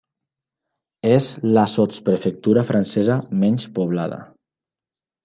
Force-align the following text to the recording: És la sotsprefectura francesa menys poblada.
És 1.09 1.27
la 1.57 1.65
sotsprefectura 1.73 2.63
francesa 2.71 3.19
menys 3.45 3.69
poblada. 3.77 4.19